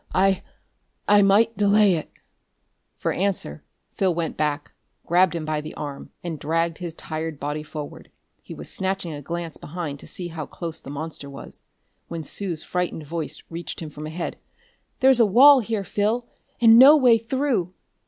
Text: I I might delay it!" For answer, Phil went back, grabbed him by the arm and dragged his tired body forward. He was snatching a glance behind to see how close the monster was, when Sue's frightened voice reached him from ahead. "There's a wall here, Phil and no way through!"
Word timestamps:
I 0.15 0.41
I 1.07 1.21
might 1.21 1.55
delay 1.55 1.93
it!" 1.93 2.09
For 2.95 3.13
answer, 3.13 3.63
Phil 3.91 4.15
went 4.15 4.35
back, 4.35 4.71
grabbed 5.05 5.35
him 5.35 5.45
by 5.45 5.61
the 5.61 5.75
arm 5.75 6.09
and 6.23 6.39
dragged 6.39 6.79
his 6.79 6.95
tired 6.95 7.39
body 7.39 7.61
forward. 7.61 8.09
He 8.41 8.55
was 8.55 8.67
snatching 8.67 9.13
a 9.13 9.21
glance 9.21 9.57
behind 9.57 9.99
to 9.99 10.07
see 10.07 10.29
how 10.29 10.47
close 10.47 10.79
the 10.79 10.89
monster 10.89 11.29
was, 11.29 11.65
when 12.07 12.23
Sue's 12.23 12.63
frightened 12.63 13.05
voice 13.05 13.43
reached 13.51 13.79
him 13.79 13.91
from 13.91 14.07
ahead. 14.07 14.39
"There's 15.01 15.19
a 15.19 15.23
wall 15.27 15.59
here, 15.59 15.83
Phil 15.83 16.27
and 16.59 16.79
no 16.79 16.97
way 16.97 17.19
through!" 17.19 17.71